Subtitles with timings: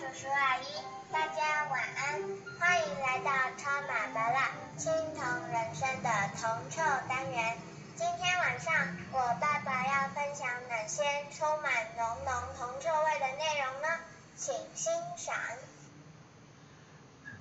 [0.00, 0.64] 叔叔阿姨，
[1.12, 2.22] 大家晚安，
[2.58, 5.22] 欢迎来到超马巴拉青铜
[5.52, 6.08] 人生的
[6.40, 7.58] 铜臭单元。
[7.96, 8.72] 今天晚上
[9.12, 13.88] 我爸爸要分享哪些充满浓浓铜臭味的内容呢？
[14.36, 15.34] 请欣赏。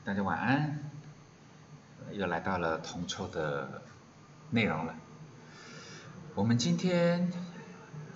[0.03, 0.79] 大家晚安，
[2.11, 3.83] 又来到了铜臭的
[4.49, 4.93] 内容了。
[6.35, 7.31] 我们今天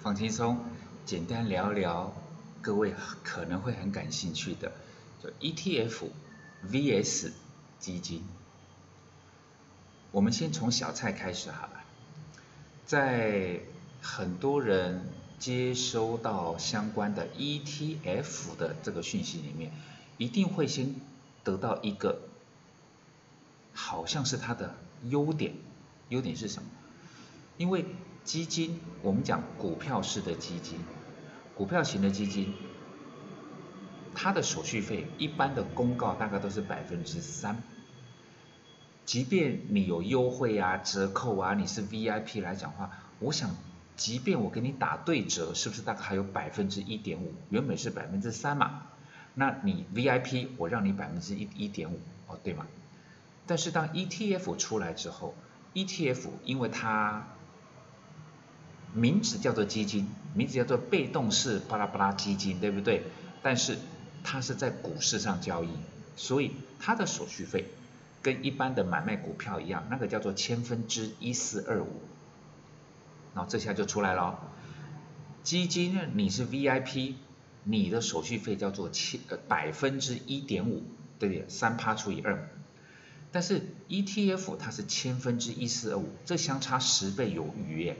[0.01, 0.65] 放轻松，
[1.05, 2.11] 简单聊聊。
[2.63, 2.95] 各位
[3.25, 4.71] 可能会很感兴趣的，
[5.21, 6.05] 就 ETF
[6.71, 7.31] VS
[7.77, 8.23] 基金。
[10.11, 11.83] 我们先从小菜开始好了。
[12.85, 13.59] 在
[14.01, 15.09] 很多人
[15.39, 19.73] 接收到相关的 ETF 的这个讯息里面，
[20.17, 20.95] 一定会先
[21.43, 22.21] 得到一个，
[23.73, 24.73] 好像是它的
[25.09, 25.53] 优点。
[26.07, 26.69] 优点是什么？
[27.57, 27.85] 因为
[28.23, 30.79] 基金，我们讲股票式的基金。
[31.55, 32.53] 股票型的基金，
[34.15, 37.57] 它的手续费一般的公告大概都是百分之三，
[39.05, 43.55] 即便你有优惠啊、折扣啊，你是 VIP 来讲话，我想，
[43.95, 47.33] 即便我给你打对折，是不是大概还有百分之一点五？
[47.49, 48.83] 原本是百分之三嘛，
[49.35, 52.65] 那你 VIP 我让你百分之一一点五，哦对吗？
[53.45, 55.35] 但是当 ETF 出来之后
[55.73, 57.27] ，ETF 因为它
[58.93, 63.03] 名字叫做基金，名字叫做被动式巴拉巴拉基金，对不对？
[63.41, 63.77] 但是
[64.23, 65.69] 它是在股市上交易，
[66.15, 67.65] 所以它的手续费
[68.21, 72.01] 跟一般的买卖股票一样，那个叫做千分之一四二五。
[73.35, 74.39] 然后这下就出来了，
[75.43, 77.15] 基金你是 VIP，
[77.63, 80.83] 你的手续费叫做千百分之一点五，
[81.17, 81.49] 对不对？
[81.49, 82.47] 三趴除以二。
[83.31, 87.97] 但是 ETF 它是千分之一四二五，这相差十倍有余耶。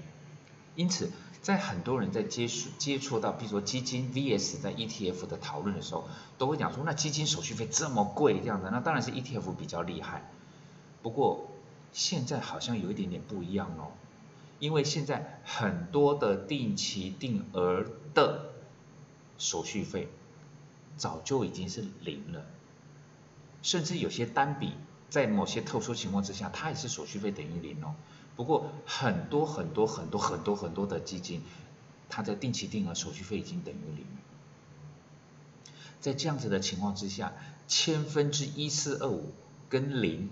[0.76, 6.08] 因此，在很多人在接触接触到，比如说基金 VS 在 ETF 的讨论的时候，
[6.38, 10.30] 都会讲说，那基金手续费这么贵，这样子，那当然是 ETF 比较厉害。
[11.02, 11.52] 不过
[11.92, 13.92] 现在好像有一点点不一样哦，
[14.60, 18.54] 因为现在很多的定期定额的
[19.38, 20.08] 手续费
[20.96, 22.46] 早就已经是零了，
[23.62, 24.74] 甚至有些单笔
[25.10, 27.94] 在某些特殊情况之下，它也是手续费等于零哦。
[28.36, 31.42] 不过很多很多很多很多很多的基金，
[32.10, 34.06] 它的定期定额手续费已经等于零。
[36.02, 37.34] 在这样子的情况之下，
[37.68, 39.32] 千分之一四二五
[39.70, 40.30] 跟零，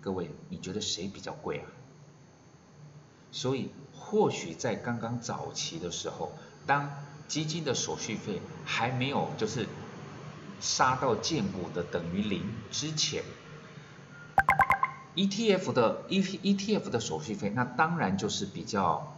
[0.00, 1.66] 各位你觉得谁比较贵啊？
[3.30, 6.32] 所以或许在刚刚早期的时候，
[6.66, 6.90] 当
[7.28, 9.66] 基金的手续费还没有就是
[10.60, 13.22] 杀到见骨的等于零之前。
[15.16, 19.16] ETF 的 E ETF 的手续费，那当然就是比较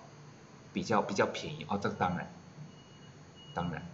[0.72, 2.30] 比较比较便宜哦，这个当然
[3.52, 3.84] 当然。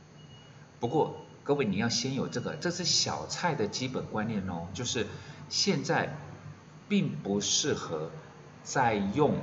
[0.80, 5.06] 不过各位你要先有这个，这是小菜的基本观念哦，就是
[5.48, 6.14] 现在
[6.88, 8.10] 并不适合
[8.62, 9.38] 再用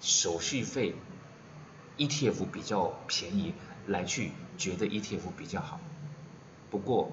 [0.00, 0.94] 手续费
[1.96, 3.54] ETF 比较便宜
[3.86, 5.80] 来去觉得 ETF 比较好。
[6.70, 7.10] 不过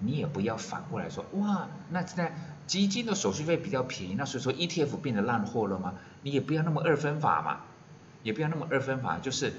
[0.00, 2.34] 你也不要反过来说，哇，那现在。
[2.66, 5.94] 基金的手续费比较便宜，那所以说 ETF 变得烂货了吗？
[6.24, 7.60] 你也不要那么二分法嘛，
[8.24, 9.52] 也不要那么二分法，就是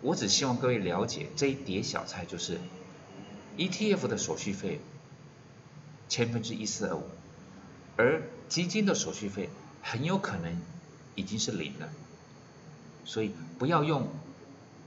[0.00, 2.58] 我只希望各位了解这一碟小菜，就是
[3.56, 4.80] ETF 的手续费
[6.08, 7.02] 千分之一四二五，
[7.96, 9.50] 而基金的手续费
[9.82, 10.56] 很有可能
[11.16, 11.88] 已经是零了，
[13.04, 14.06] 所以不要用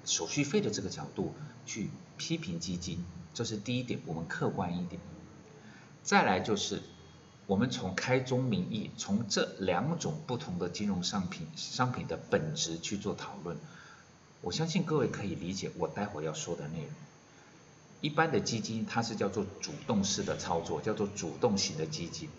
[0.05, 1.33] 手续费的这个角度
[1.65, 3.03] 去批评基金，
[3.33, 5.01] 这是第一点，我们客观一点。
[6.01, 6.81] 再来就是。
[7.45, 13.57] 我们从开宗明义，从这两种不同的金融商品商品的本质去做讨论，
[14.39, 16.87] 我相信各位可以理解我待会要说的内容。
[17.99, 22.29] 一般的基金它是叫做主动式的操作，叫做主动型的基金，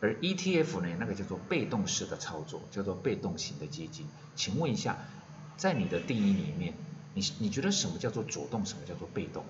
[0.00, 4.08] 而 ETF 呢，那个叫做被动式的操作，叫做被动型的基金。
[4.34, 4.98] 请问一下，
[5.56, 6.74] 在你的定义里面，
[7.14, 9.44] 你你觉得什么叫做主动，什么叫做被动？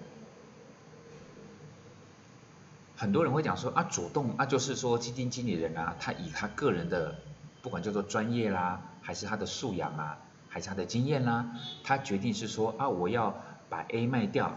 [2.96, 7.18] 很多人会讲说啊，主动啊，就是说基金经理人啊，他以他个人的
[7.62, 10.18] 不管叫做专业啦，还是他的素养啊，
[10.48, 14.54] 还是他的经验啦，他决定是说啊，我要把 A 卖掉，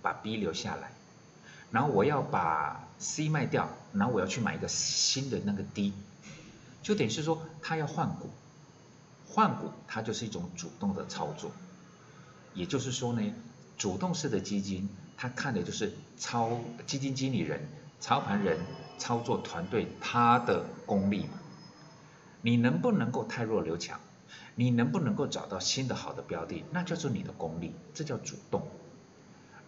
[0.00, 0.92] 把 B 留下来，
[1.70, 5.92] 然后我要把 C 卖掉，然后我要去买一个新的那个 D，
[6.82, 8.30] 就等于是说他要换股，
[9.36, 11.50] 换股它就是一种主动的操作，
[12.54, 13.34] 也就是说呢，
[13.76, 14.88] 主动式的基金。
[15.18, 17.68] 它看的就是操基金经理人、
[18.00, 18.58] 操盘人、
[18.96, 21.34] 操作团队他的功力嘛。
[22.40, 24.00] 你能不能够太弱留强？
[24.54, 26.64] 你能不能够找到新的好的标的？
[26.70, 28.66] 那叫做你的功力，这叫主动。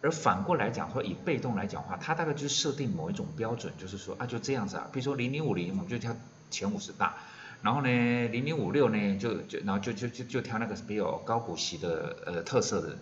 [0.01, 6.17] 而反过来讲，或以被动来讲话，它大概就是设定某一种标准，就是说啊就这样子啊，比如说零零五零，我们就挑
[6.51, 7.17] 前五十大，
[7.63, 7.89] 然后呢
[8.29, 12.99] 零零五六呢就就然后就就就就挑那个比较高股息的呃特色的，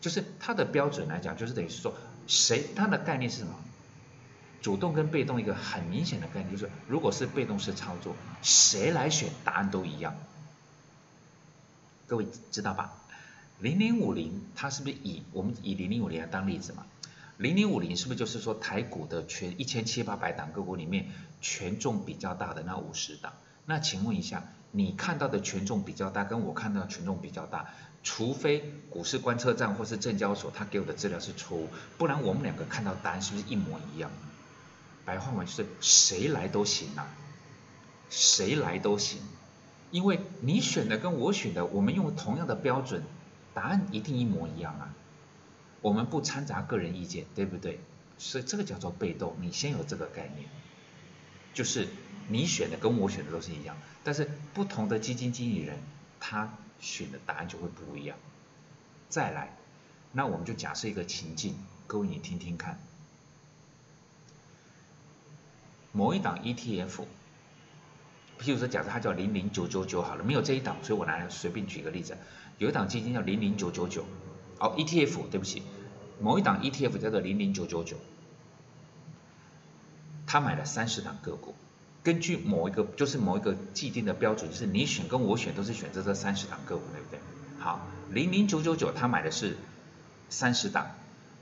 [0.00, 1.94] 就是它的标准来讲，就是等于是说
[2.26, 3.54] 谁它的概念是什么？
[4.60, 10.16] 主动跟被动一个很明显的概念就是，如果是被动式操作，谁来选答案都一样。
[12.08, 12.92] 各位知道吧？
[13.60, 16.86] 零零五零它是不是以我们以零零五零来当例子嘛？
[17.36, 21.06] 零零五零是不是就是说台股的全一千七八百档个股里面
[21.40, 23.32] 权重比较大的那五十档？
[23.68, 27.66] 那请问一下，你看到的权重比较大，跟我看到的权重比较大，
[28.02, 31.68] 除非股市观测站或是证交所他给我的资料是错误，
[31.98, 34.10] 不然我们两个看到答案是不是一模一样？
[35.04, 37.14] 白话文就是谁来都行啊，
[38.08, 39.20] 谁来都行，
[39.90, 43.02] 因为你选的跟我选的，我们用同样的标准，
[43.52, 44.94] 答案一定一模一样啊。
[45.82, 47.80] 我们不掺杂个人意见，对不对？
[48.16, 50.48] 所以这个叫做被动，你先有这个概念，
[51.52, 51.86] 就是
[52.28, 55.78] 你选的跟我选的都是一样，但是不同的基金经理人
[56.20, 58.16] 他选的答案就会不一样。
[59.08, 59.56] 再来，
[60.12, 62.78] 那我们就假设一个情境，各位你听听看。
[65.92, 67.06] 某一档 ETF，
[68.38, 72.16] 譬如说，假设它叫零零九九九好了，没有这一档，所以我拿来随便举个例子，
[72.58, 74.04] 有一档基金叫零零九九九，
[74.60, 75.62] 哦，ETF，对不起，
[76.20, 77.96] 某一档 ETF 叫做零零九九九，
[80.26, 81.54] 他买了三十档个股，
[82.08, 87.20] 根据某一个就是某一个既定的标准，就是你选跟我选都是选择这三十档个股，对不对？
[87.58, 89.58] 好，零零九九九他买的是
[90.30, 90.86] 三十档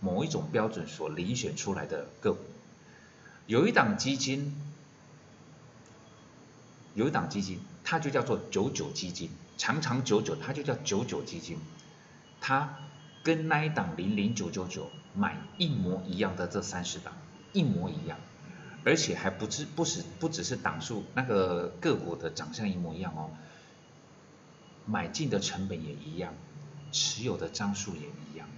[0.01, 2.41] 某一种标准所遴选出来的个股。
[3.47, 4.57] 有一档基金，
[6.95, 11.59] 有一档基金，它就叫做九九基金，长长久久，它就叫九九基金。
[12.41, 12.77] 它
[13.23, 17.13] 跟那一档零零九九九买一模一样的这三十档，
[17.53, 18.19] 一模一样，
[18.87, 23.29] 而且还不只不止不只是档数，那个个股的长相一模一样哦，
[24.87, 26.33] 买进的成本也一样，
[26.91, 28.49] 持有的张数也一样。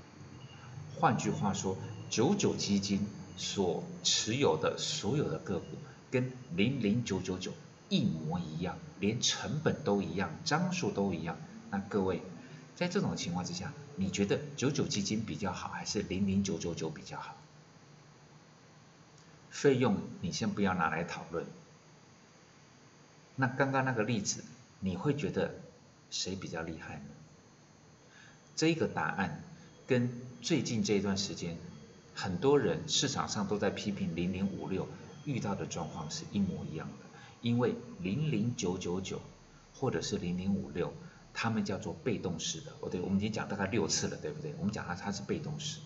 [0.95, 1.77] 换句话说，
[2.09, 3.05] 九九基金。
[3.41, 5.67] 所持有的所有的个股
[6.11, 7.53] 跟零零九九九
[7.89, 11.37] 一模一样，连成本都一样，张数都一样。
[11.71, 12.21] 那各位，
[12.75, 17.37] 在这种情况之下，你觉得九九基金比较好，还是零零九九九比较好？
[19.61, 21.45] 费用你先不要拿来讨论。
[23.35, 24.45] 那刚刚那个例子，
[24.79, 25.53] 你会觉得
[26.13, 27.11] 谁比较厉害呢？
[28.55, 29.43] 这个答案
[29.89, 31.57] 跟最近这一段时间。
[32.15, 34.87] 很多人市场上都在批评零零五六
[35.25, 37.07] 遇到的状况是一模一样的，
[37.43, 39.21] 因为零零九九九
[39.75, 40.93] 或者是零零五六，
[41.35, 42.73] 他们叫做被动式的。
[42.81, 44.55] 哦，对，我们已经讲大概六次了，对不对？
[44.59, 45.81] 我们讲它它是被动式。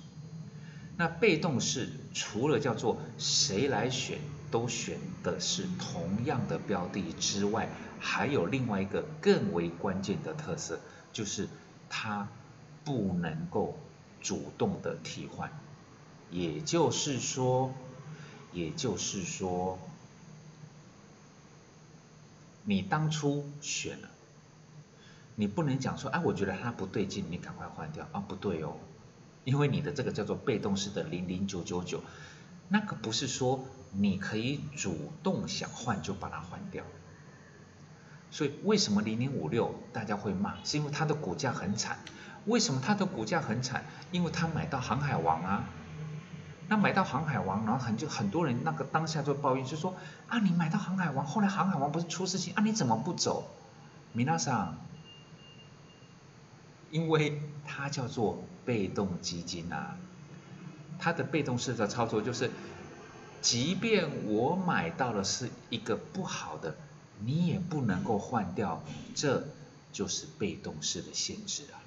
[0.97, 4.19] 那被动式除了叫做谁来选
[4.51, 7.69] 都选的是同样的标的之外，
[7.99, 10.79] 还有另外一个更为关键的特色，
[11.13, 11.49] 就是
[11.89, 12.29] 它
[12.85, 13.79] 不能够
[14.21, 15.51] 主动的替换。
[16.31, 17.73] 也就是说，
[18.53, 19.79] 也就是说，
[22.65, 24.09] 你当初选了，
[25.35, 28.77] 你不能讲说，哎，我觉得它不对劲，你赶快换掉啊，不对哦，
[29.45, 32.03] 因为你的这个叫做被动式的零零九九九，
[32.69, 36.85] 那个不是说你可以主动想换就把它换掉。
[38.31, 40.55] 所以为什么零零五六大家会骂？
[40.65, 41.99] 是因为它的股价很惨。
[42.47, 43.85] 为什么它的股价很惨？
[44.11, 45.65] 因为它买到航海王啊。
[46.69, 49.95] 那买到航海王，然后很就很多人那个当下就抱怨，就说
[50.29, 53.51] 啊，你买到航海王，后来航海王不是出事情啊，你怎么不走？
[54.13, 54.79] 米娜桑，
[56.91, 59.97] 因为它叫做被动基金啊，
[60.99, 62.51] 它的被动式的操作就是，
[63.41, 66.77] 即便我买到了是一个不好的，
[67.25, 68.83] 你也不能够换掉，
[69.15, 69.45] 这
[69.93, 71.83] 就是被动式的限制啊。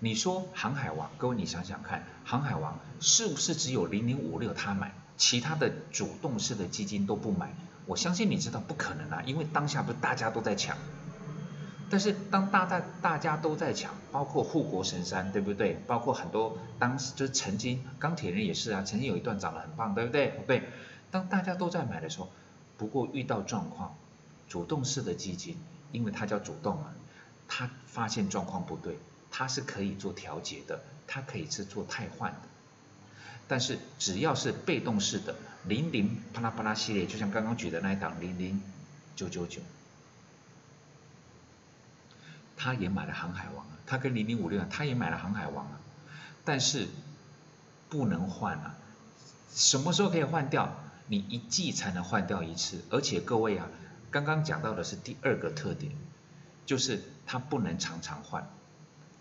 [0.00, 7.54] 你说航海王，各位你想想看，航海王是不是只有零零五六他买，其他的主动式的基金都不买？
[7.86, 10.76] 我相信你知道不可能啊，因为当下不是大家都在抢。
[11.90, 15.76] 但是当大大大家都在抢，包括护国神山，对不对？
[15.86, 20.40] 包括很多当时就是曾经钢铁人也是啊，曾经有一段涨得很棒，对不对？
[20.46, 20.62] 对。
[21.10, 22.30] 当大家都在买的时候，
[22.78, 23.96] 不过遇到状况，
[24.48, 25.56] 主动式的基金，
[25.90, 26.94] 因为它叫主动嘛，
[27.48, 28.96] 它发现状况不对。
[29.32, 32.38] 它是可以做调节的，它可以是做汰换的，
[33.46, 38.60] 但是只要是被动式的零零啪啦啪啦系列，就像刚刚举的那一档零零
[39.14, 39.60] 九九九，
[42.62, 45.80] 他也买了航海王啊，他跟零零五六，他也买了航海王啊，
[46.44, 46.88] 但是
[47.88, 48.74] 不能换啊。
[49.54, 50.76] 什么时候可以换掉？
[51.06, 53.66] 你一季才能换掉一次，而且各位啊，
[54.10, 55.92] 刚刚讲到的是第二个特点，
[56.66, 58.46] 就是它不能常常换，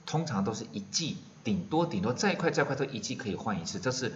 [0.06, 1.16] 通常都是一季，
[1.46, 4.12] 顶多顶多再快再快都一季可以换一次，这是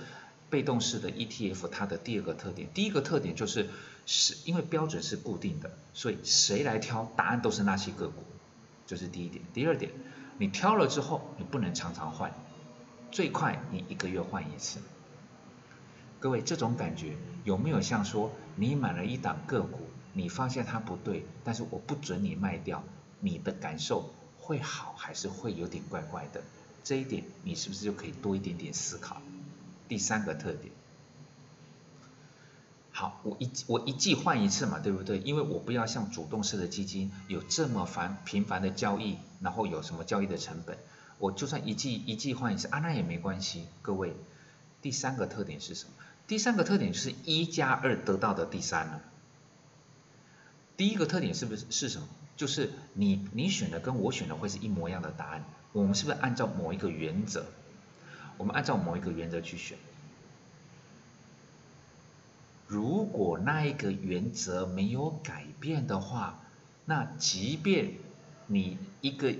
[0.49, 2.67] 被动式的 ETF 它的第二个特点。
[2.73, 3.69] 第一个特点就是
[4.05, 8.23] 是因为标准是固定的，所以谁来挑答案都是那些个股，
[8.85, 9.43] 这是第一点。
[9.53, 9.91] 第二点，
[10.37, 12.33] 你挑了之后你不能常常换，
[13.11, 14.79] 最快你一个月换一次。
[16.19, 19.79] 各位，这种感觉有没有像说你买了一档个股，
[20.13, 22.83] 你发现它不对，但是我不准你卖掉，
[23.19, 24.09] 你的感受
[24.39, 26.41] 会好还是会有点怪怪的？
[26.83, 29.21] 这一点你是不是就可以多一点点思考？
[29.87, 30.73] 第三个特点，
[32.95, 35.17] 好，我一我一季换一次嘛，对不对？
[35.17, 40.77] 因为我不要像主动式的基金有这么繁频繁的交易，然后有什么交易的成本，
[41.17, 43.65] 我就算一季一季换一次啊，那也没关系。
[43.81, 44.13] 各位，
[44.83, 45.91] 第三个特点是什么？
[46.27, 49.01] 第三个特点就是一加二得到的第三了。
[50.77, 52.07] 第一个特点是不是是什么？
[52.37, 55.43] 就是你你选的跟我选的会是一模一样的答案。
[55.71, 57.47] 我们是不是按照某一个原则？
[58.37, 59.79] 我们按照某一个原则去选。
[62.67, 66.39] 如果那一个原则没有改变的话，
[66.85, 67.93] 那即便
[68.47, 69.33] 你一个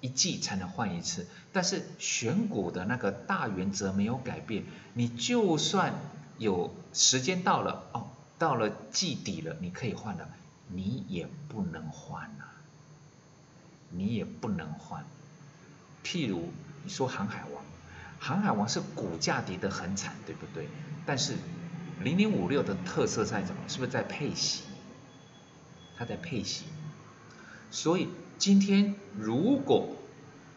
[0.00, 5.94] 一季才能换一次，但是选股的那个大原则没有改变，你就算。
[6.38, 8.06] 有时间到了哦，
[8.38, 10.28] 到了季底了，你可以换了，
[10.68, 12.44] 你也不能换呐，
[13.90, 15.04] 你也不能换。
[16.04, 16.50] 譬如
[16.84, 17.64] 你说航海王，
[18.20, 20.68] 航海王是股价跌得很惨，对不对？
[21.04, 21.34] 但是
[22.02, 23.62] 零零五六的特色在什么？
[23.68, 24.62] 是不是在配息？
[25.96, 26.64] 它在配息。
[27.70, 29.96] 所以今天如果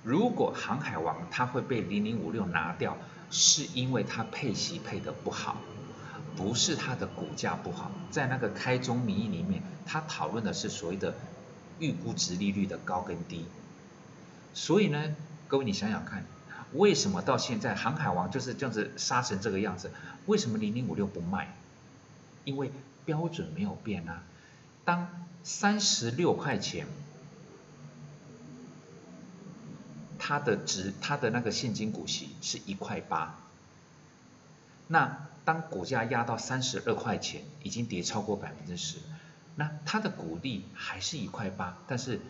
[0.04, 2.98] 如果航海王它会被零零五六拿掉，
[3.30, 5.58] 是因为它配息配的不好。
[6.34, 11.14] 不是它的股价不好，在那个开宗明义里面，它讨论的是所谓的
[11.78, 13.46] 预估值利率的高跟低。
[14.54, 15.14] 所以呢，
[15.50, 16.26] 各位你想想看，
[16.74, 19.92] 为什么到现在航海王就是这样子杀成这个样子？
[20.26, 21.56] 为什么零零五六不卖？
[22.46, 22.72] 因为
[23.06, 24.24] 标准没有变啊。
[24.86, 26.88] 当三十六块钱，
[30.20, 33.40] 它的值，它的那个现金股息是一块八，
[34.88, 35.28] 那。
[35.44, 39.00] 当股价压到三十二块钱，已经跌超过百分之十，
[39.56, 42.22] 那它的股利还是一块八，但是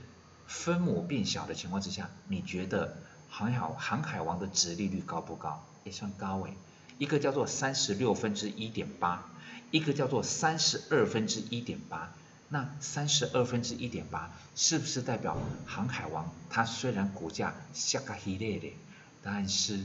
[0.48, 2.95] 分母变小的情况之下，你觉得
[3.31, 5.63] 航海航海王的值利率高不高？
[5.83, 6.53] 也算高诶，
[7.00, 9.27] 一个叫做三十六分之一点八，
[9.71, 12.13] 一个叫做三十二分之一点八，
[12.50, 18.75] 那三十二分之一点八是不是代表航海王它虽然股价下个黑烈的，
[19.23, 19.83] 但是？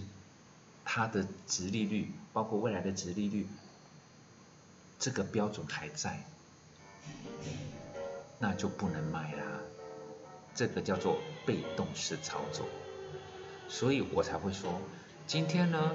[0.89, 3.49] 它的值利率，包括未来的值利率，
[5.01, 6.23] 这个标准还在，
[8.39, 9.43] 那就不能买啦。
[10.55, 12.65] 这个叫做被动式操作，
[13.69, 14.81] 所以我才会说，
[15.27, 15.93] 今天呢，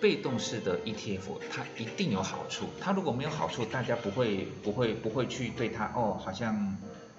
[0.00, 6.76] 被动式的 ETF 它一定有好处，它如果没有好处，大家不会不会不会去对它哦，好像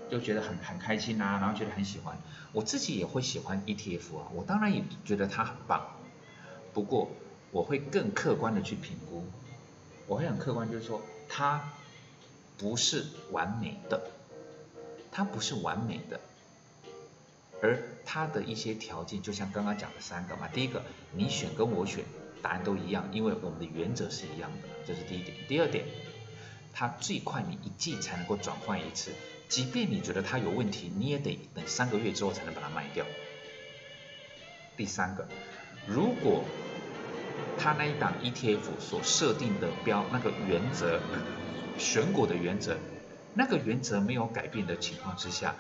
[0.10, 2.18] 就觉得很很开心啊，然后觉得很喜欢。
[2.52, 5.86] 我自己也会喜欢 ETF 啊，我当然也觉得它很棒。
[6.74, 7.12] 不过
[7.52, 9.24] 我会更客观的去评估，
[10.08, 11.72] 我会很客观，就是说它
[12.58, 14.02] 不是完美的，
[15.12, 16.20] 它不是完美的，
[17.62, 22.04] 而它的一些条件，就像刚刚讲的三个嘛，第一个你选跟我选
[22.42, 25.38] 答案都一样，因为我们的原则是一样的，这是第一点。
[25.48, 25.86] 第二点，
[26.74, 29.12] 它最快你一季才能够转换一次，
[29.48, 33.06] 即便你觉得它有问题，你也得等三个月之后才能把它卖掉。
[34.76, 35.28] 第三个。
[35.88, 36.44] 如果
[37.58, 41.00] 他那一档 ETF 所设定的标那个原则，
[41.78, 42.78] 选股的原则，
[43.34, 45.56] 那个原则没有改变的情况之下，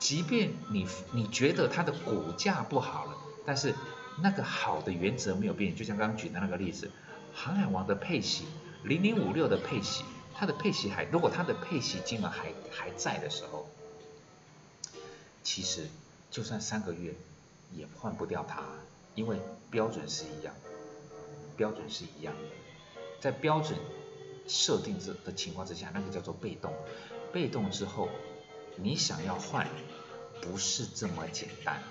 [0.00, 3.16] 即便你你觉得它的股价不好了，
[3.46, 3.74] 但是
[4.20, 6.90] 那个好的原则没有变，就像刚刚举的那个例子，
[7.32, 8.46] 航海王的配息
[8.82, 10.02] 零零五六的配息，
[10.34, 13.68] 它的配息还如果它的配息金额还还在的时候，
[15.44, 15.86] 其实
[16.30, 17.14] 就算三个月
[17.72, 18.64] 也换不掉它。
[19.16, 19.38] 因为
[19.70, 20.54] 标准是一样，
[21.56, 22.40] 标准是一样的，
[23.20, 23.76] 在标准
[24.46, 26.72] 设定之的情况之下，那个叫做被动。
[27.32, 28.08] 被动之后，
[28.82, 29.68] 你想要换，
[30.40, 31.82] 不是这么简单。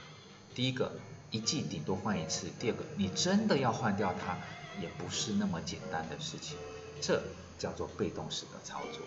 [0.56, 0.92] 第一个，
[1.32, 4.38] 一季顶多换一次；第二个，你真的要换掉它，
[4.82, 6.58] 也不是那么简单的事情。
[7.02, 7.22] 这
[7.58, 9.02] 叫做被动式的操作。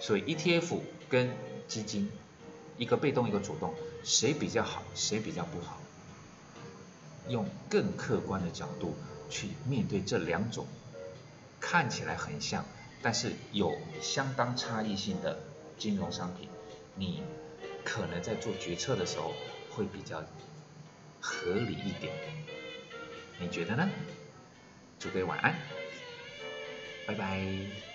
[0.00, 1.34] 所以 ETF 跟
[1.66, 2.10] 基金，
[2.76, 5.80] 一个被动一个主动，谁比较好，谁比较不好？
[7.28, 8.94] 用更客观的角度
[9.30, 10.66] 去面对这两种
[11.58, 12.66] 看起来很像，
[13.00, 15.38] 但是有相当差异性的
[15.78, 16.50] 金融商品，
[16.96, 17.22] 你
[17.84, 19.34] 可能在做决策的时候
[19.70, 20.22] 会比较
[21.20, 22.12] 合理一点。
[23.38, 23.88] 你觉得呢？
[24.98, 25.54] 祝各位晚安，
[27.06, 27.93] 拜拜。